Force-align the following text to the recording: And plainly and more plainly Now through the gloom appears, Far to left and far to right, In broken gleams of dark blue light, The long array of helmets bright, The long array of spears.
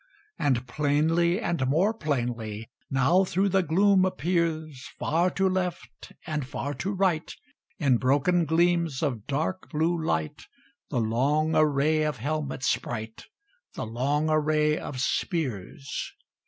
And 0.39 0.65
plainly 0.65 1.39
and 1.39 1.67
more 1.67 1.93
plainly 1.93 2.71
Now 2.89 3.23
through 3.23 3.49
the 3.49 3.61
gloom 3.61 4.03
appears, 4.03 4.83
Far 4.97 5.29
to 5.35 5.47
left 5.47 6.13
and 6.25 6.43
far 6.47 6.73
to 6.73 6.91
right, 6.91 7.31
In 7.77 7.97
broken 7.97 8.45
gleams 8.45 9.03
of 9.03 9.27
dark 9.27 9.69
blue 9.69 10.03
light, 10.03 10.47
The 10.89 10.99
long 10.99 11.55
array 11.55 12.01
of 12.01 12.17
helmets 12.17 12.75
bright, 12.77 13.25
The 13.75 13.85
long 13.85 14.27
array 14.27 14.75
of 14.79 14.99
spears. 14.99 16.11